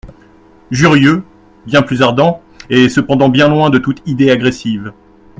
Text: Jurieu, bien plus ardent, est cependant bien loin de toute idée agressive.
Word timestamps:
Jurieu, 0.71 1.23
bien 1.67 1.83
plus 1.83 2.01
ardent, 2.01 2.41
est 2.71 2.89
cependant 2.89 3.29
bien 3.29 3.49
loin 3.49 3.69
de 3.69 3.77
toute 3.77 4.01
idée 4.07 4.31
agressive. 4.31 4.93